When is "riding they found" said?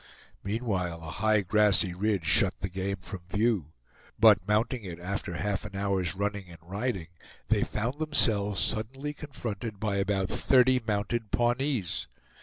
6.63-7.99